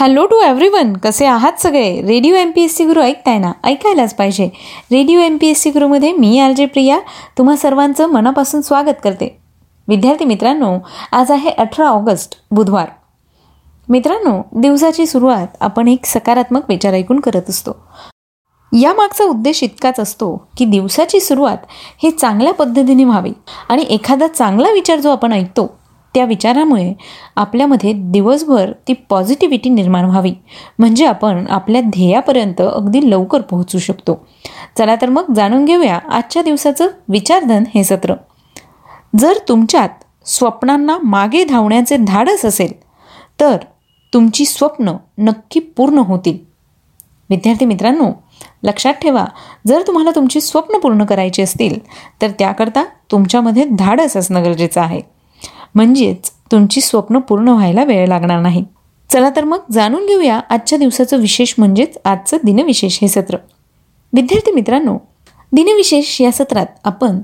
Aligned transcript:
Hello 0.00 0.26
to 0.26 0.40
everyone 0.40 0.92
कसे 0.92 1.26
आहात 1.26 1.52
सगळे? 1.60 2.02
Radio 2.02 2.34
M 2.34 2.50
P 2.50 2.62
S 2.62 2.76
C 2.76 2.84
Guru 2.84 3.00
ऐकताय 3.00 3.38
ना? 3.38 3.52
ऐकायलाच 3.64 4.14
पाहिजे. 4.14 4.46
Radio 4.92 5.20
M 5.20 5.36
P 5.36 5.48
S 5.48 5.60
C 5.60 5.70
गुरुमध्ये 5.70 6.12
मी 6.12 6.38
आर 6.38 6.52
जे 6.52 6.66
प्रिया. 6.66 6.98
तुम्हा 7.38 7.56
सर्वांचं 7.56 8.06
मनापासून 8.06 8.60
स्वागत 8.60 9.00
करते. 9.04 9.38
विद्यार्थी 9.88 10.24
मित्रांनो 10.24 10.78
आज 11.12 11.30
आहे 11.30 11.50
अठरा 11.50 11.86
ऑगस्ट 11.86 12.34
बुधवार. 12.50 12.88
मित्रांनो 13.88 14.60
दिवसाची 14.60 15.06
सुरुवात 15.06 15.56
आपण 15.60 15.88
एक 15.88 16.06
सकारात्मक 16.06 16.68
विचार 16.68 16.92
ऐकून 16.92 17.20
करत 17.20 17.48
असतो. 17.48 17.76
यामागचा 18.72 19.24
उद्देश 19.24 19.62
इतकाच 19.62 20.00
असतो 20.00 20.48
की 20.58 20.64
दिवसाची 20.64 21.20
सुरुवात 21.20 21.58
ही 22.02 22.10
चांगल्या 22.10 22.52
पद्धतीने 22.52 23.04
व्हावी. 23.04 23.32
आणि 23.68 23.82
एखादा 23.82 24.26
चांगला 24.26 24.70
विचार 24.70 25.00
जो 25.00 25.10
आपण 25.10 25.32
ऐकतो 25.32 25.78
त्या 26.16 26.24
विचारामुळे 26.24 26.92
आपल्यामध्ये 27.36 27.92
दिवसभर 27.92 28.70
ती 28.88 28.92
पॉझिटिव्हिटी 28.92 29.70
निर्माण 29.70 30.04
व्हावी. 30.04 30.32
म्हणजे 30.78 31.06
आपण 31.06 31.46
आपल्या 31.50 31.80
ध्येयापर्यंत 31.80 32.60
अगदी 32.60 33.10
लवकर 33.10 33.40
पोहोचू 33.40 33.78
शकतो. 33.78 34.26
चला 34.78 34.94
तर 34.94 35.08
मग 35.08 35.32
जाणून 35.36 35.64
घेऊया 35.64 35.98
आजच्या 36.10 36.42
दिवसाचं 36.42 36.88
विचारधन 37.08 37.64
हे 37.74 37.84
सत्र. 37.84 38.14
जर 39.18 39.32
तुमच्यात 39.48 39.88
स्वप्नांना 40.24 40.96
मागे 41.02 41.44
धावण्याचे 41.44 41.96
धाडस 41.96 42.44
असेल 42.44 42.72
तर 43.40 43.56
तुमची 44.12 44.44
स्वप्न 44.44 44.92
नक्की 45.18 45.60
पूर्ण 45.60 45.98
होतील. 45.98 46.38
विद्यार्थी 47.30 47.64
मित्रांनो 47.64 48.10
लक्षात 48.62 48.94
ठेवा 48.94 49.24
जर 49.66 49.82
तुम्हाला 49.86 50.10
तुमची 50.10 50.40
स्वप्न 50.40 50.78
पूर्ण 50.78 51.04
करायची 51.04 51.42
असतील 51.42 51.78
तर 52.22 52.30
त्याकरता 52.30 52.84
तुमच्यामध्ये 53.10 53.64
धाडस 53.64 54.16
असणं 54.16 54.44
गरजेचं 54.44 54.80
आहे. 54.80 55.15
म्हणजेच 55.76 56.30
तुमची 56.52 56.80
स्वप्न 56.80 57.18
पूर्ण 57.18 57.48
व्हायला 57.48 57.84
वेळ 57.84 58.08
लागणार 58.08 58.40
नाही. 58.40 58.64
चला 59.12 59.30
तर 59.36 59.44
मग 59.44 59.58
जाणून 59.70 60.06
घेऊया 60.06 60.40
आजच्या 60.50 60.78
दिवसाचं 60.78 61.16
विशेष 61.16 61.54
म्हणजेच 61.58 61.98
आजचं 62.04 62.36
दिनविशेष 62.44 62.98
हे 63.02 63.08
सत्र. 63.08 63.36
विद्यार्थी 64.12 64.52
मित्रांनो 64.52 64.98
दिनविशेष 65.52 66.20
या 66.20 66.32
सत्रात 66.32 66.66
आपण 66.84 67.20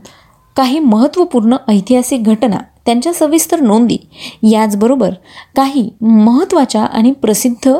काही 0.56 0.78
महत्त्वपूर्ण 0.78 1.56
ऐतिहासिक 1.68 2.24
घटना 2.24 2.56
त्यांच्या 2.86 3.12
सविस्तर 3.12 3.60
नोंदी 3.60 3.96
याचबरोबर 4.42 5.10
काही 5.56 5.90
महत्त्वाच्या 6.00 6.84
आणि 6.84 7.12
प्रसिद्ध 7.12 7.74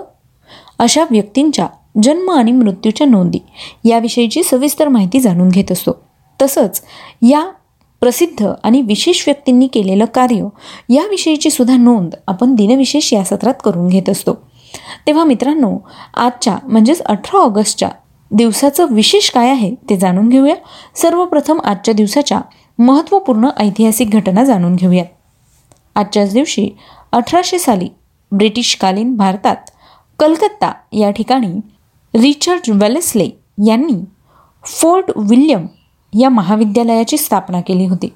अशा 0.78 1.04
व्यक्तींच्या 1.10 1.66
जन्म 2.02 2.30
आणि 2.30 2.52
मृत्यूच्या 2.52 3.06
नोंदी 3.06 3.38
याविषयीची 3.84 4.42
सविस्तर 4.42 4.88
माहिती 4.88 5.20
जाणून 5.20 5.48
घेत 5.48 5.72
असतो. 5.72 5.92
तसंच 6.42 6.82
या 7.22 7.50
प्रसिद्ध 8.02 8.52
आणि 8.64 8.80
विशेष 8.82 9.22
व्यक्तींनी 9.26 9.66
केलेलं 9.66 10.04
कार्य. 10.04 10.46
याविषयीची 10.88 11.50
सुद्धा 11.50 11.76
नोंद 11.76 12.14
आपण 12.26 12.54
दिनविशेष 12.54 13.12
या 13.12 13.24
सत्रात 13.24 13.54
करून 13.64 13.88
घेत 13.88 14.08
असतो. 14.08 14.32
तेव्हा 15.06 15.24
मित्रांनो 15.24 15.76
आजच्या 16.14 16.56
म्हणजेच 16.64 17.02
अठरा 17.02 17.40
ऑगस्टच्या 17.40 17.88
दिवसाचं 18.30 18.94
विशेष 18.94 19.30
काय 19.30 19.50
आहे 19.50 19.74
ते 19.90 19.96
जाणून 19.96 20.28
घेऊया. 20.28 20.54
सर्वप्रथम 20.96 21.60
आजच्या 21.60 21.94
दिवसाच्या 21.94 22.40
महत्त्वपूर्ण 22.78 23.48
ऐतिहासिक 23.56 24.10
घटना 24.10 24.44
जाणून 24.44 24.74
घेऊयात 24.76 25.06
आजच्याच 25.94 26.32
दिवशी 26.32 26.68
अठराशे 27.12 27.58
साली 27.58 27.88
ब्रिटिशकालीन 28.32 29.14
भारतात 29.16 29.70
कलकत्ता 30.18 30.72
या 30.92 31.10
ठिकाणी 31.10 31.52
रिचर्ड 32.14 32.70
वेलेस्ले 32.82 33.28
यांनी 33.66 34.00
फोर्ट 34.64 35.10
विल्यम 35.16 35.66
या 36.18 36.28
महाविद्यालयाची 36.28 37.16
स्थापना 37.16 37.60
केली 37.60 37.86
होती. 37.86 38.12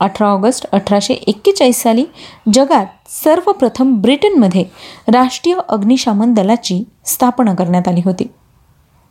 अठरा 0.00 0.26
ऑगस्ट 0.28 0.66
अठराशे 0.72 1.14
एक्केचाळीस 1.14 1.82
साली 1.82 2.04
जगात 2.52 2.86
सर्वप्रथम 3.08 4.00
ब्रिटनमध्ये 4.00 4.64
राष्ट्रीय 5.08 5.56
अग्निशामन 5.68 6.34
दलाची 6.34 6.84
स्थापना 7.04 7.54
करण्यात 7.54 7.88
आली 7.88 8.02
होती. 8.04 8.26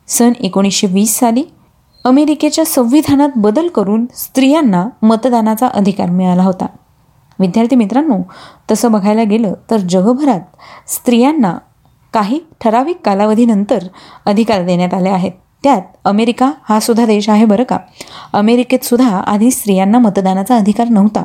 सन 0.08 0.32
एकोणीसशे 0.40 0.88
वीस 0.88 1.20
साली 1.20 1.44
अमेरिकेच्या 2.06 2.66
संविधानात 2.66 3.30
बदल 3.36 3.68
करून 3.68 4.06
स्त्रियांना 4.16 4.88
मतदानाचा 5.02 5.68
अधिकार 5.68 6.10
मिळाला 6.10 6.44
होता. 6.44 6.66
विद्यार्थी 7.40 7.76
मित्रांनो 7.76 8.18
तसं 8.72 8.92
बघायला 8.92 9.24
गेलं 9.24 9.54
तर 9.72 9.78
जगभरात 9.78 10.42
स्त्रियांना 10.88 11.58
काही 12.14 12.40
ठराविक 12.62 12.98
कालावधीनंतर 13.06 13.80
अधिकार 14.26 14.66
देण्यात 14.66 14.94
आले 14.94 15.10
आहेत. 15.10 15.32
त्यात 15.64 15.82
अमेरिका 16.06 16.52
हा 16.70 16.80
सुद्धा 16.80 17.06
देश 17.06 17.30
आहे 17.30 17.46
बरं 17.46 17.64
का. 17.64 17.78
अमेरिकेत 18.34 18.80
सुद्धा 18.84 19.18
आधी 19.18 19.52
स्त्रियांना 19.52 20.00
मतदानाचा 20.00 20.56
अधिकार 20.56 20.88
नव्हता. 20.90 21.24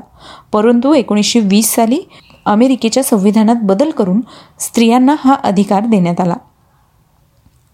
परंतु 0.53 0.95
एकोणीसशे 0.95 1.41
वीस 1.41 1.75
साली 1.75 2.01
अमेरिकेच्या 2.47 3.03
संविधानात 3.03 3.57
बदल 3.63 3.91
करून 3.91 4.21
स्त्रियांना 4.61 5.15
हा 5.25 5.35
अधिकार 5.35 5.87
देण्यात 5.87 6.21
आला. 6.21 6.35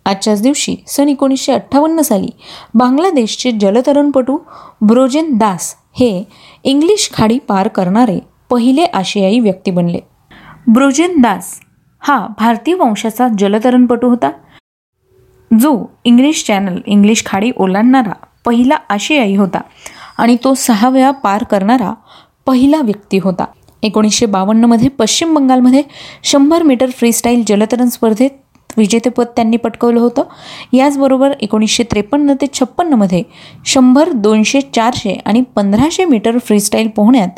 आजच्याच 0.06 0.42
दिवशी 0.42 0.76
सन 0.86 1.08
एकोणीसशे 1.08 1.52
अठ्ठावन्न 1.52 2.00
साली 2.00 2.28
बांगलादेशचे 2.74 3.52
जलतरणपटू 3.52 4.38
ब्रोजेन 4.80 5.36
दास 5.38 5.74
हे 6.00 6.24
इंग्लिश 6.64 7.10
खाडी 7.12 7.38
पार 7.38 7.68
करणारे 7.68 8.18
पहिले 8.50 8.84
आशियाई 8.84 9.38
व्यक्ती 9.38 9.70
बनले. 9.70 9.98
ब्रोजेन 10.66 11.20
दास 11.20 11.60
हा 12.00 12.26
भारतीय 12.38 12.74
वंशाचा 12.74 13.28
जलतरणपटू 13.38 14.08
होता. 14.08 14.30
जो 15.50 15.76
इंग्लिश 16.04 16.44
चॅनल 16.46 16.78
इंग्लिश 16.86 17.22
खाडी 17.26 17.50
ओलांडणारा 17.56 18.12
पहिला 18.44 18.76
आशियाई 18.88 19.34
होता 19.36 19.60
आणि 20.18 20.36
तो 20.44 20.54
सहा 20.54 20.88
वेळा 20.88 21.10
पार 21.10 21.44
करणारा 21.44 21.92
पहिला 22.46 22.80
व्यक्ती 22.80 23.18
होता. 23.18 23.44
एकोणीसशे 23.82 24.26
बावन्नमध्ये 24.26 24.88
पश्चिम 24.88 25.34
बंगालमध्ये 25.34 25.82
शंभर 26.24 26.62
मीटर 26.62 26.90
फ्रीस्टाईल 26.90 27.42
जलतरण 27.46 27.88
स्पर्धेत 27.88 28.30
विजेतेपद 28.76 29.26
त्यांनी 29.36 29.56
पटकवलं 29.56 30.00
होतं. 30.00 30.22
याचबरोबर 30.72 31.32
एकोणीसशे 31.40 31.82
त्रेपन्न 31.82 32.34
ते 32.40 32.46
छप्पन्नमध्ये 32.54 33.22
शंभर 33.66 34.10
दोनशे 34.12 34.60
चारशे 34.74 35.12
आणि 35.26 35.42
पंधराशे 35.54 36.04
मीटर 36.04 36.38
फ्रीस्टाईल 36.38 36.88
पोहण्यात 36.88 37.28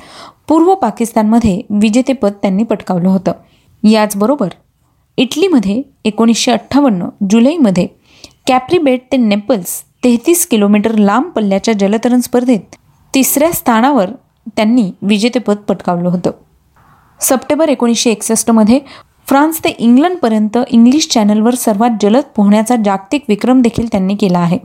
पूर्व 0.48 0.74
पाकिस्तानमध्ये 0.74 1.60
विजेतेपद 1.70 2.32
त्यांनी 2.42 2.62
पटकावलं 2.62 3.08
होतं. 3.08 3.32
याचबरोबर 3.82 4.48
इटलीमध्ये 5.16 5.82
एकोणीसशे 6.04 6.52
अठ्ठावन्न 6.52 7.06
जुलैमध्ये 7.30 7.86
कॅप्रिबेट 8.50 9.02
ते 9.12 9.16
नेपल्स 9.16 9.82
तेहतीस 10.04 10.46
किलोमीटर 10.46 10.94
लांब 10.98 11.24
पल्ल्याच्या 11.24 11.74
जलतरण 11.74 12.20
स्पर्धेत 12.20 12.74
तिसऱ्या 13.14 13.52
स्थानावर 13.52 14.10
त्यांनी 14.56 14.90
विजेतेपद 15.02 15.56
पटकावलं 15.56 16.08
होतं. 16.08 16.30
सप्टेंबर 17.20 17.68
एकोणीसशे 17.68 18.10
एकसष्टमध्ये 18.10 18.80
फ्रान्स 19.26 19.64
ते 19.64 19.68
इंग्लंडपर्यंत 19.68 20.58
इंग्लिश 20.68 21.08
चॅनलवर 21.08 21.54
सर्वात 21.54 21.90
जलद 22.02 22.22
पोहण्याचा 22.36 22.76
जागतिक 22.84 23.24
विक्रम 23.28 23.62
देखील 23.62 23.86
त्यांनी 23.86 24.14
केला 24.14 24.38
आहे. 24.38 24.58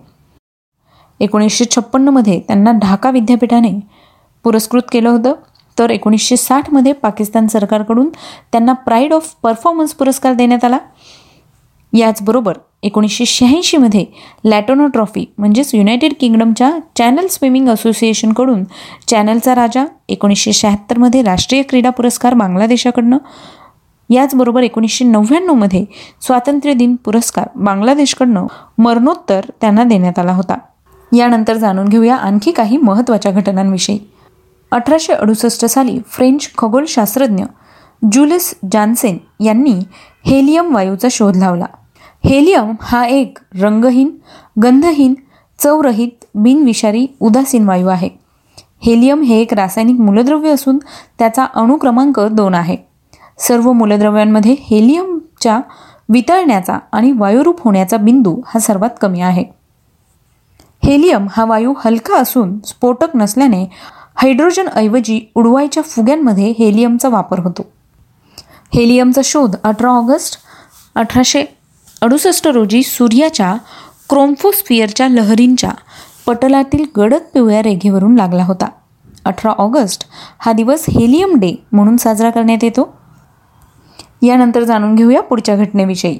एकोणीसशे 1.19 1.65
छप्पन्नमध्ये 1.75 2.39
त्यांना 2.39 2.71
ढाका 2.71 3.11
विद्यापीठाने 3.11 3.79
पुरस्कृत 4.43 4.83
केलं 4.91 5.09
होतं. 5.09 5.33
तर 5.79 5.89
एकोणीसशे 5.89 6.37
साठमध्ये 6.37 6.93
पाकिस्तान 6.93 7.47
सरकारकडून 7.47 8.09
त्यांना 8.51 8.73
प्राईड 8.73 9.13
ऑफ 9.13 9.33
परफॉर्मन्स 9.43 9.93
पुरस्कार 9.93 10.33
देण्यात 10.33 10.63
आला. 10.63 10.77
याचबरोबर 11.95 12.57
एकोणीसशे 12.83 13.25
शहाऐंशीमध्ये 13.25 14.05
लॅटोनो 14.45 14.87
ट्रॉफी 14.87 15.25
म्हणजेच 15.37 15.75
युनायटेड 15.75 16.13
किंगडमच्या 16.19 16.71
चॅनल 16.95 17.27
स्विमिंग 17.27 17.69
असोसिएशनकडून 17.69 18.63
चॅनलचा 19.07 19.55
राजा 19.55 19.85
एकोणीसशे 20.09 20.53
शहात्तरमध्ये 20.53 21.21
राष्ट्रीय 21.21 21.61
क्रीडा 21.61 21.89
पुरस्कार 21.89 22.33
बांगलादेशाकडनं 22.33 23.17
याचबरोबर 24.09 24.63
एकोणीसशे 24.63 25.05
नव्याण्णवमध्ये 25.05 25.85
स्वातंत्र्य 26.21 26.73
दिन 26.73 26.95
पुरस्कार 26.95 27.47
बांगलादेशकडनं 27.55 28.47
मरणोत्तर 28.77 29.41
त्यांना 29.61 29.83
देण्यात 29.83 30.19
आला 30.19 30.31
होता. 30.31 30.57
यानंतर 31.17 31.57
जाणून 31.57 31.87
घेऊया 31.87 32.15
आणखी 32.15 32.51
काही 32.51 32.77
महत्त्वाच्या 32.77 33.31
घटनांविषयी. 33.31 33.99
अठराशे 34.71 35.13
अडुसष्ट 35.13 35.65
साली 35.65 35.97
फ्रेंच 36.07 36.51
खगोलशास्त्रज्ञ 36.57 37.43
जुलिस 38.11 38.53
जानसेन 38.71 39.17
यांनी 39.43 39.79
हेलियम 40.25 40.75
वायूचा 40.75 41.07
शोध 41.11 41.35
लावला. 41.35 41.65
हेलियम 42.25 42.71
हा 42.81 43.05
एक 43.05 43.37
रंगहीन 43.61 44.09
गंधहीन 44.63 45.13
चवरहित 45.59 46.25
बिनविषारी 46.35 47.07
उदासीन 47.19 47.67
वायू 47.67 47.87
आहे. 47.87 48.09
हेलियम 48.85 49.21
हे 49.21 49.41
एक 49.41 49.53
रासायनिक 49.53 49.99
मूलद्रव्य 49.99 50.49
असून 50.49 50.77
त्याचा 51.19 51.45
अणुक्रमांक 51.55 52.19
दोन 52.19 52.53
आहे. 52.53 52.77
सर्व 53.37 53.71
मूलद्रव्यांमध्ये 53.71 54.55
हेलियमच्या 54.59 55.59
वितळण्याचा 56.09 56.79
आणि 56.91 57.11
वायुरूप 57.11 57.61
होण्याचा 57.61 57.97
बिंदू 57.97 58.41
हा 58.45 58.59
सर्वात 58.59 58.89
कमी 59.01 59.21
आहे. 59.21 59.43
हेलियम 60.85 61.27
हा 61.31 61.45
वायू 61.45 61.73
हलका 61.85 62.19
असून 62.19 62.59
स्फोटक 62.59 63.15
नसल्याने 63.15 63.65
हायड्रोजनऐवजी 64.15 65.31
उडवायच्या 65.35 65.83
फुग्यांमध्ये 65.83 66.53
हेलियमचा 66.59 67.09
वापर 67.09 67.39
होतो. 67.39 67.65
हेलियमचा 68.73 69.21
शोध 69.23 69.55
अठरा 69.63 69.89
ऑगस्ट 69.89 70.37
अठराशे 70.95 71.54
अडुसष्ट 72.05 72.47
रोजी 72.47 72.83
सूर्याच्या 72.83 73.55
क्रोम्फोस्फिअरच्या 74.09 75.07
लहरींच्या 75.07 75.71
पटलातील 76.25 76.85
गडद 76.97 77.21
पिवळ्या 77.33 77.63
रेघेवरून 77.63 78.15
लागला 78.15 78.43
होता. 78.43 78.67
अठरा 79.25 79.51
ऑगस्ट 79.51 80.03
हा 80.39 80.51
दिवस 80.51 80.85
हेलियम 80.89 81.35
डे 81.35 81.55
म्हणून 81.71 81.97
साजरा 81.97 82.29
करण्यात 82.29 82.63
येतो. 82.63 82.97
यानंतर 84.21 84.63
जाणून 84.63 84.95
घेऊया 84.95 85.21
पुढच्या 85.21 85.55
घटनेविषयी. 85.55 86.19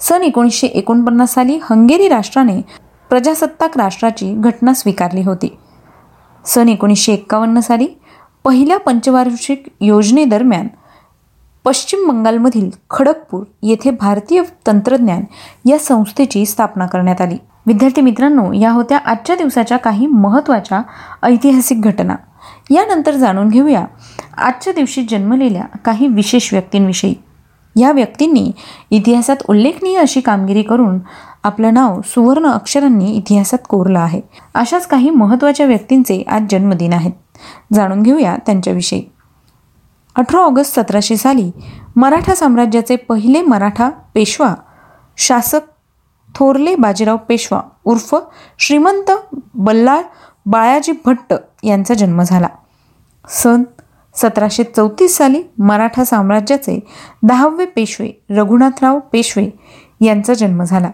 सन 0.00 0.22
एकोणीसशे 0.22 0.66
एकोणपन्नास 0.66 1.34
साली 1.34 1.58
हंगेरी 1.62 2.08
राष्ट्राने 2.08 2.60
प्रजासत्ताक 3.08 3.78
राष्ट्राची 3.78 4.34
घटना 4.34 4.74
स्वीकारली 4.74 5.22
होती. 5.22 5.56
सन 6.46 6.68
एकोणीसशे 6.68 7.12
एक्कावन्न 7.12 7.60
साली 7.60 7.86
पहिल्या 8.44 8.78
पंचवार्षिक 8.78 9.64
योजनेदरम्यान 9.80 10.68
पश्चिम 11.64 12.08
बंगालमधील 12.08 12.70
खडगपूर 12.90 13.44
येथे 13.62 13.90
भारतीय 13.90 14.42
तंत्रज्ञान 14.66 15.20
या 15.68 15.78
संस्थेची 15.78 16.46
स्थापना 16.46 16.86
करण्यात 16.86 17.20
आली. 17.20 17.36
विद्यार्थी 17.66 18.02
मित्रांनो 18.02 18.52
या 18.52 18.70
होत्या 18.70 18.98
आजच्या 18.98 19.36
दिवसाच्या 19.36 19.76
काही 19.76 20.06
महत्त्वाच्या 20.06 20.82
ऐतिहासिक 21.22 21.80
घटना. 21.80 22.14
यानंतर 22.70 23.14
जाणून 23.14 23.48
घेऊया 23.48 23.84
आजच्या 24.36 24.72
दिवशी 24.72 25.02
जन्मलेल्या 25.02 25.64
काही 25.84 26.06
विशेष 26.06 26.52
व्यक्तींविषयी. 26.52 27.14
या 27.76 27.92
व्यक्तींनी 27.92 28.52
इतिहासात 28.90 29.36
उल्लेखनीय 29.48 29.98
अशी 29.98 30.20
कामगिरी 30.20 30.62
करून 30.62 30.98
आपलं 31.44 31.74
नाव 31.74 32.00
सुवर्ण 32.04 32.46
अक्षरांनी 32.46 33.12
इतिहासात 33.12 33.58
कोरलं 33.68 33.98
आहे. 33.98 34.20
अशाच 34.54 34.86
काही 34.86 35.10
महत्त्वाच्या 35.10 35.66
व्यक्तींचे 35.66 36.24
आज 36.28 36.42
जन्मदिन 36.50 36.92
आहेत. 36.92 37.12
जाणून 37.72 38.02
घेऊया 38.02 38.36
त्यांच्याविषयी. 38.46 39.11
अठरा 40.16 40.40
ऑगस्ट 40.40 40.74
सतराशे 40.74 41.16
साली 41.16 41.50
मराठा 41.96 42.34
साम्राज्याचे 42.34 42.96
पहिले 42.96 43.40
मराठा 43.42 43.90
पेशवा 44.14 44.54
शासक 45.16 45.60
थोरले 46.34 46.74
बाजीराव 46.76 47.16
पेशवा 47.16 47.60
उर्फ 47.84 48.14
श्रीमंत 48.58 49.10
बल्लाळ 49.54 50.02
बाळाजी 50.46 50.92
भट्ट 51.04 51.34
यांचा 51.62 51.94
जन्म 51.94 52.22
झाला. 52.22 52.48
सन 53.28 53.62
सतराशे 54.14 54.64
चौतीस 54.64 55.16
साली 55.16 55.42
मराठा 55.58 56.04
साम्राज्याचे 56.04 56.78
दहावे 57.22 57.64
पेशवे 57.66 58.10
रघुनाथराव 58.30 58.98
पेशवे 59.12 59.48
यांचा 60.00 60.34
जन्म 60.34 60.62
झाला. 60.64 60.90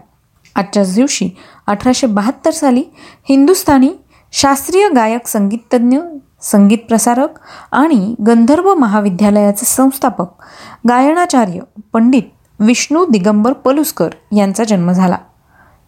आजच्याच 0.55 0.95
दिवशी 0.95 1.29
अठराशे 1.67 2.07
बहात्तर 2.07 2.51
साली 2.51 2.83
हिंदुस्थानी 3.29 3.89
शास्त्रीय 4.31 4.89
गायक 4.89 5.27
संगीतज्ञ 5.27 5.97
संगीत 6.41 6.77
प्रसारक 6.77 7.29
आणि 7.71 8.15
गंधर्व 8.27 8.73
महाविद्यालयाचे 8.73 9.65
संस्थापक 9.65 10.43
गायनाचार्य 10.89 11.59
पंडित 11.93 12.23
विष्णू 12.59 13.05
दिगंबर 13.05 13.53
पलुस्कर 13.53 14.09
यांचा 14.35 14.63
जन्म 14.63 14.91
झाला. 14.91 15.17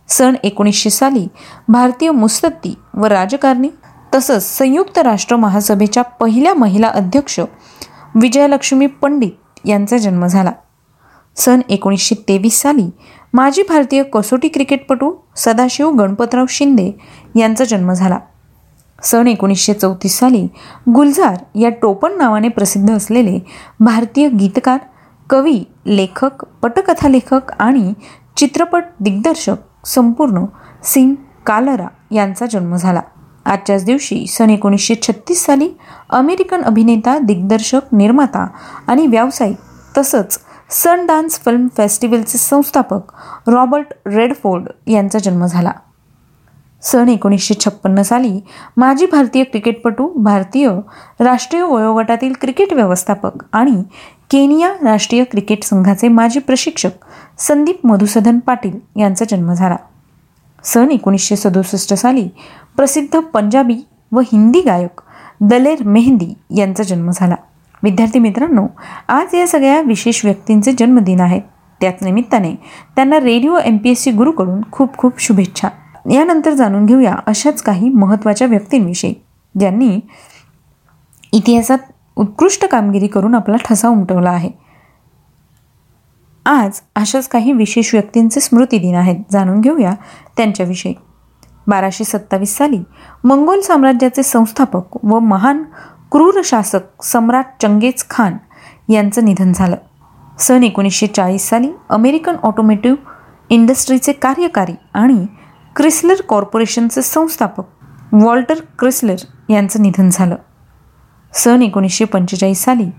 सन 0.10 0.34
एकोणीसशे 0.44 0.90
साली 0.90 1.28
भारतीय 1.68 2.12
मुस्तत्ती 2.12 2.74
व 2.94 3.06
राजकारणी 3.06 3.70
तसंच 4.16 4.44
संयुक्त 4.58 4.98
राष्ट्र 4.98 5.36
महासभेच्या 5.36 6.04
पहिल्या 6.04 6.54
महिला 6.54 6.88
अध्यक्ष 6.88 7.40
विजयलक्ष्मी 8.16 8.88
पंडित 8.88 9.68
यांचा 9.68 9.98
जन्म 9.98 10.26
झाला. 10.26 10.52
सन 11.36 11.62
एकोणीसशे 11.70 12.16
तेवीस 12.28 12.62
साली 12.62 12.90
माजी 13.34 13.64
भारतीय 13.64 14.04
कसोटी 14.04 14.48
क्रिकेटपटू 14.48 15.14
सदाशिव 15.36 15.92
गणपतराव 15.92 16.46
शिंदे 16.50 16.92
यांचा 17.36 17.64
जन्म 17.64 17.94
झाला. 17.94 18.18
सन 19.04 19.28
एकोणीसशे 19.28 19.74
चौतीस 19.74 20.18
साली 20.20 20.48
गुलजार 20.96 21.38
या 21.56 21.70
टोपण 21.82 22.18
नावाने 22.18 22.48
प्रसिद्ध 22.48 22.92
असलेले 22.92 23.40
भारतीय 23.80 24.30
गीतकार 24.30 24.78
कवी 25.30 25.64
लेखक 25.86 26.46
पटकथा 26.62 27.08
लेखक 27.08 27.52
आणि 27.60 27.94
चित्रपट 28.38 28.84
दिग्दर्शक 29.00 29.88
संपूर्ण 29.88 30.46
सिंग 30.84 31.16
कालरा 31.46 31.88
यांचा 32.12 32.46
जन्म 32.46 32.76
झाला. 32.76 33.02
आजच्याच 33.46 33.86
दिवशी 33.86 34.26
सन 34.28 34.50
एकोणीसशे 34.50 34.96
छत्तीस 34.96 35.46
साली 35.46 35.70
अमेरिकन 36.10 36.62
अभिनेता 36.62 37.18
दिग्दर्शक 37.20 37.94
निर्माता 37.94 38.48
आणि 38.88 39.08
व्यावसायिक 39.08 39.58
तसंच 39.98 40.40
सन 40.70 41.06
डान्स 41.06 41.40
फिल्म 41.46 41.68
फेस्टिवलचे 41.78 42.38
संस्थापक 42.38 43.50
रॉबर्ट 43.50 43.94
रेडफोर्ड 44.06 44.68
यांचा 44.88 45.20
जन्म 45.20 45.46
झाला. 45.46 45.72
सन 46.82 47.10
एकोणीसशे 47.10 47.54
छप्पन्न 47.54 48.02
साली 48.02 48.40
माजी 48.78 49.06
भारतीय 49.06 49.44
क्रिकेटपटू 49.44 50.08
भारतीय 50.16 50.70
राष्ट्रीय 51.20 51.64
वयोगटातील 51.64 52.34
क्रिकेट 52.42 52.74
व्यवस्थापक 52.74 53.44
आणि 53.54 53.84
केनिया 54.32 54.74
राष्ट्रीय 54.84 55.24
क्रिकेट 55.24 55.64
संघाचे 55.64 56.08
माजी 56.08 56.40
प्रशिक्षक 56.40 56.90
संदीप 57.38 57.86
मधुसूदन 57.86 58.40
पाटील 58.40 59.00
यांचा 59.00 59.26
जन्म 59.30 59.54
झाला. 59.54 59.76
सन 60.64 60.92
एकोणीसशे 60.92 61.36
सदुसष्ट 61.36 61.94
साली 61.94 62.28
प्रसिद्ध 62.78 63.20
पंजाबी 63.20 63.78
व 64.12 64.20
हिंदी 64.20 64.62
गायक 64.62 65.02
दलेर 65.42 65.84
मेहंदी 65.84 66.34
यांचा 66.58 66.84
जन्म 66.84 67.12
झाला. 67.14 67.36
विद्यार्थी 67.84 68.20
मित्रांनो 68.20 68.68
आज 69.08 69.36
या 69.36 69.48
सगळ्या 69.48 69.82
विशेष 69.82 70.26
व्यक्तींचे 70.26 70.72
जन्मदिन 70.72 71.20
आहेत. 71.20 71.42
त्याच 71.82 72.04
निमित्ताने 72.04 72.56
त्यांना 72.96 73.20
radio 73.20 73.58
M 73.58 73.78
P 73.78 73.90
S 73.90 74.02
C 74.02 74.12
गुरुकडून 74.12 74.62
खूप 74.72 74.98
खूप 74.98 75.20
शुभेच्छा. 75.20 75.68
यानंतर 76.10 76.54
जाणून 76.54 76.86
घेऊया 76.86 77.16
अशाच 77.28 77.62
काही 77.62 77.90
महत्त्वाच्या 77.90 78.48
व्यक्तींविषयी 78.48 79.14
ज्यांनी 79.60 80.00
इतिहासात 81.34 81.78
उत्कृष्ट 82.16 82.66
कामगिरी 82.66 83.08
करून 83.08 83.36
आपला 83.36 83.56
ठसा 83.66 83.88
उमटवला 83.88 84.30
आहे. 84.30 84.50
आज 86.46 86.80
अशाच 86.96 87.28
काही 87.28 87.52
विशेष 87.52 87.94
व्यक्तींचे 87.94 88.40
स्मृती 88.40 88.78
दिन 88.78 88.96
आहेत 88.96 89.24
जाणून 89.32 89.62
घेऊया 89.62 89.94
त्यांच्याविषयी. 90.38 90.94
बाराशे 91.68 92.04
सत्तावीस 92.04 92.58
साली 92.58 92.80
मंगोल 93.24 93.60
साम्राज्याचे 93.62 94.24
संस्थापक 94.24 95.06
व 95.06 95.20
महान 95.20 95.64
क्रूर 96.12 96.42
शासक 96.44 97.04
सम्राट 97.04 97.46
चंगेज 97.62 98.04
खान 98.10 98.38
यांचं 98.90 99.26
निधन 99.26 99.52
झालं. 99.52 99.76
सन 100.40 100.64
एकोणीसशे 100.64 101.08
चाळीस 101.08 101.50
साली 101.50 101.72
अमेरिकन 101.90 102.36
ऑटोमेटिव्ह 102.44 102.98
इंडस्ट्रीचे 103.50 104.12
कार्यकारी 104.12 104.76
आणि 104.94 105.26
क्रिस्लर 105.76 106.22
कॉर्पोरेशनचे 106.28 107.02
संस्थापक 107.02 107.64
वॉल्टर 108.14 108.56
क्रिस्लर 108.80 109.16
यांचं 109.50 109.82
निधन 109.82 110.10
झालं. 110.12 110.36
सन 111.34 111.62
एकोणीसशे 111.62 112.06
पंचेचाळीस 112.06 112.64
साली 112.64 112.90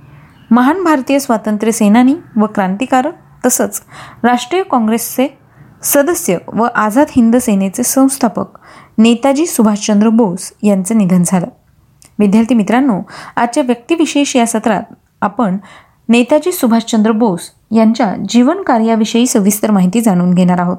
महान 0.50 0.84
भारतीय 0.84 1.18
स्वातंत्र्य 1.18 1.72
सेनानी 1.72 2.14
व 2.36 2.46
क्रांतिकारक 2.46 3.12
तसंच 3.46 3.82
राष्ट्रीय 4.22 4.62
काँग्रेसचे 4.62 5.28
सदस्य 5.82 6.38
व 6.54 6.66
आझाद 6.74 7.06
हिंद 7.10 7.36
सेनेचे 7.36 7.82
संस्थापक 7.82 8.58
नेताजी 8.98 9.46
सुभाषचंद्र 9.46 10.08
बोस 10.08 10.52
यांचं 10.62 10.98
निधन 10.98 11.22
झालं. 11.26 11.46
विद्यार्थी 12.18 12.54
मित्रांनो 12.54 13.00
आजच्या 13.36 13.62
व्यक्तिविशेष 13.62 14.36
या 14.36 14.46
सत्रात 14.46 14.82
आपण 15.20 15.56
नेताजी 16.08 16.52
सुभाषचंद्र 16.52 17.10
बोस 17.10 17.50
यांच्या 17.70 18.14
जीवन 18.28 18.62
कार्याविषयी 18.62 19.26
सविस्तर 19.26 19.70
माहिती 19.70 20.00
जाणून 20.00 20.34
घेणार 20.34 20.58
आहोत. 20.58 20.76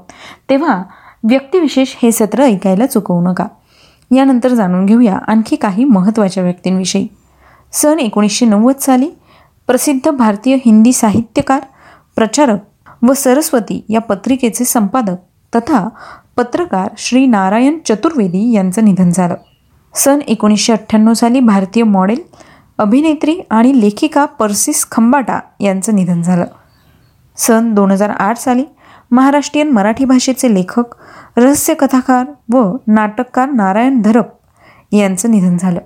तेव्हा 0.50 0.84
व्यक्तिविशेष 1.24 1.96
हे 2.04 2.12
सत्र 2.12 2.44
ऐकायला 2.44 2.86
चुकवू 2.86 3.22
नका. 3.22 3.46
यानंतर 4.16 4.54
जाणून 4.54 4.86
घेऊया 4.86 5.18
आणखी 5.28 5.56
काही 5.56 5.84
महत्त्वाच्या 5.84 6.44
व्यक्तींविषयी. 6.44 7.08
सन 7.72 8.00
एकोणीसशे 8.00 8.46
नव्वद 8.46 8.76
साली 8.76 9.10
प्रसिद्ध 9.68 10.10
भारतीय 10.10 10.56
हिंदी 10.56 10.94
साहित्यकार 10.94 11.60
प्रचारक 12.16 12.60
व 13.04 13.14
सरस्वती 13.14 13.86
या 13.90 14.02
पत्रिकेचे 14.02 14.66
संपादक 14.66 15.16
तथा 15.56 15.88
पत्रकार 16.38 16.88
श्री 16.98 17.26
नारायण 17.26 17.78
चतुर्वेदी 17.86 18.52
यांचं 18.54 18.86
निधन 18.86 19.10
झालं. 19.10 19.36
सन 19.94 20.20
एकोणीसशे 20.28 20.74
अठ्ठ्याण्णव 20.74 21.14
साली 21.14 21.40
भारतीय 21.40 21.84
मॉडेल 21.84 22.22
अभिनेत्री 22.78 23.40
आणि 23.50 23.82
लेखिका 23.82 24.26
पर्सिस 24.26 24.88
खंबाटा 24.92 25.40
यांचं 25.60 25.96
निधन 25.96 26.22
झालं. 26.22 26.46
सन 27.38 27.74
दोन 27.74 27.92
हजार 27.92 28.10
आठ 28.10 28.38
साली 28.38 28.64
महाराष्ट्रीयन 29.12 29.72
मराठी 29.72 30.06
भाषेचे 30.06 30.54
लेखक 30.54 30.96
रहस्यकथाकार 31.38 32.26
व 32.54 32.78
नाटककार 32.88 33.50
नारायण 33.50 34.02
धरप 34.02 34.26
यांचं 34.92 35.32
निधन 35.32 35.58
झालं. 35.58 35.80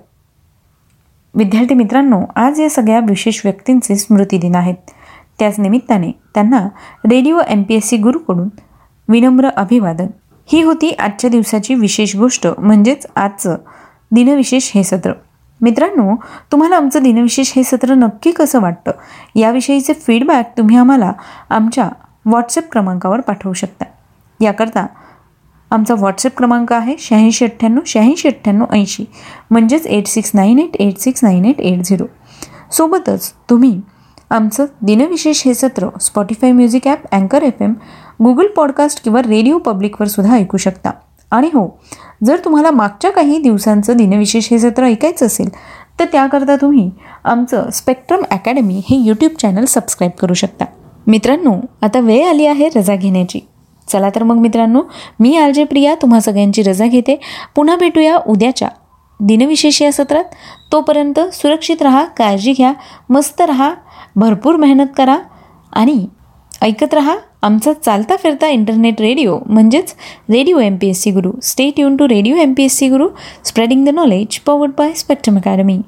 विद्यार्थी 1.34 1.74
मित्रांनो 1.74 2.22
आज 2.36 2.60
या 2.60 2.70
सगळ्या 2.70 2.98
विशेष 2.98 3.40
व्यक्तींचे 3.44 3.96
स्मृतिदिन 3.96 4.54
आहेत. 4.54 4.74
त्याच 5.38 5.60
निमित्ताने 5.60 6.10
त्यांना 6.34 6.58
radio 7.04 7.40
M 7.48 7.62
P 7.62 7.74
S 7.74 7.88
C 7.88 7.96
गुरुकडून 7.96 8.48
विनम्र 9.08 9.48
अभिवादन. 9.48 10.06
ही 10.46 10.62
होती 10.62 10.90
आजच्या 10.90 11.30
दिवसाची 11.30 11.74
विशेष 11.74 12.16
गोष्ट 12.16 12.46
म्हणजेच 12.58 13.06
आजचं 13.16 13.56
दिनविशेष 14.10 14.72
हे 14.74 14.84
सत्र. 14.84 15.12
मित्रांनो 15.60 16.16
तुम्हाला 16.52 16.76
आमचं 16.76 17.02
दिनविशेष 17.02 17.52
हे 17.56 17.62
सत्र 17.62 17.94
नक्की 17.94 18.30
कसं 18.30 18.60
वाटतं? 18.60 18.90
याविषयीचे 19.34 19.92
फीडबॅक 19.92 20.58
तुम्ही 20.58 20.76
आम्हाला 20.76 21.12
आमच्या 21.50 21.88
व्हॉट्सअप 22.26 22.64
क्रमांकावर 22.72 23.20
पाठवू 23.20 23.52
शकता. 23.52 23.84
याकरता 24.40 24.86
आमचा 25.70 25.94
व्हॉट्सअप 25.94 26.36
क्रमांक 26.36 26.72
आहे 26.72 26.94
शहाऐंशी 26.98 27.44
अठ्ठ्याण्णव 27.44 27.80
शहाऐंशी 27.86 28.28
अठ्ठ्याण्णव 28.28 28.64
ऐंशी. 28.72 29.04
म्हणजेच 29.50 29.86
eight 29.86 30.06
six 30.06 30.30
nine 30.34 30.58
eight 30.58 30.76
eight 30.76 30.98
six 30.98 31.24
nine 31.24 31.44
eight 31.44 31.60
eight 31.60 31.82
zero 31.82 32.04
सोबतच 32.72 33.32
तुम्ही 33.50 33.80
आमचं 34.30 34.66
दिनविशेष 34.82 35.42
हे 35.46 35.54
सत्र 35.54 35.88
स्पॉटीफाय 36.00 36.52
म्युझिक 36.52 36.86
ॲप 36.88 37.06
अँकर 37.12 37.42
एफ 37.42 37.62
एम 37.62 37.72
गुगल 38.24 38.46
पॉडकास्ट 38.46 39.02
किंवा 39.04 39.20
रेडिओ 39.22 39.58
पब्लिकवर 39.58 40.06
सुद्धा 40.06 40.34
ऐकू 40.34 40.56
शकता. 40.56 40.90
आणि 41.32 41.48
हो 41.54 41.66
जर 42.24 42.38
तुम्हाला 42.44 42.70
मागच्या 42.70 43.10
काही 43.10 43.38
दिवसांचं 43.38 43.96
दिनविशेष 43.96 44.48
हे 44.50 44.58
सत्र 44.58 44.84
ऐकायचं 44.84 45.26
असेल 45.26 45.48
तर 46.00 46.04
त्याकरता 46.12 46.56
तुम्ही 46.56 46.90
आमचं 47.24 47.70
स्पेक्ट्रम 47.72 48.22
अकॅडमी 48.30 48.80
हे 48.88 48.96
यूट्यूब 48.98 49.32
चॅनल 49.40 49.64
सबस्क्राईब 49.64 50.12
करू 50.20 50.34
शकता. 50.34 50.64
मित्रांनो 51.06 51.54
आता 51.82 52.00
वेळ 52.00 52.28
आली 52.28 52.46
आहे 52.46 52.68
रजा 52.76 52.94
घेण्याची. 52.94 53.40
चला 53.88 54.10
तर 54.14 54.22
मग 54.22 54.36
मित्रांनो 54.36 54.82
मी 55.20 55.36
आर 55.36 55.50
जे 55.50 55.64
प्रिया 55.64 55.94
तुम्हा 55.94 56.20
सगळ्यांची 56.20 56.62
रजा 56.62 56.86
घेते. 56.86 57.18
पुन्हा 57.56 57.76
भेटूया 57.76 58.16
उद्याच्या 58.26 58.68
दिनविशेष 59.20 59.80
या 59.82 59.92
सत्रात. 59.92 60.24
तोपर्यंत 60.72 61.20
सुरक्षित 61.32 61.82
राहा 61.82 62.04
काळजी 62.16 62.52
घ्या 62.52 62.72
मस्त 63.10 63.40
राहा 63.40 63.72
भरपूर 64.16 64.56
मेहनत 64.56 64.86
करा 64.96 65.18
आणि 65.72 66.06
ऐकत 66.62 66.94
रहा 66.94 67.16
आमचा 67.42 67.72
चालता 67.72 68.16
फिरता 68.16 68.48
इंटरनेट 68.48 69.00
रेडिओ 69.00 69.38
म्हणजेच 69.46 69.94
radio 70.30 70.58
M 70.58 70.76
P 70.76 70.88
S 70.88 71.02
C 71.02 71.10
Guru 71.10 71.30
stay 71.42 71.78
युन 71.80 71.96
to 71.96 72.08
radio 72.08 72.36
M 72.36 72.54
P 72.54 72.64
S 72.64 72.78
C 72.78 72.88
Guru 72.88 73.08
spreading 73.44 73.84
the 73.86 73.88
knowledge 73.88 74.38
powered 74.38 74.72
by 74.78 74.92
Spectrum 74.92 75.36
Academy 75.36 75.80